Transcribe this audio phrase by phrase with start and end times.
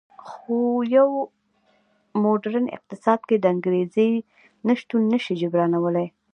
[0.27, 0.37] خو
[0.75, 1.09] په یو
[2.21, 4.07] موډرن اقتصاد کې د انګېزې
[4.67, 6.07] نشتون نه شي جبرانولی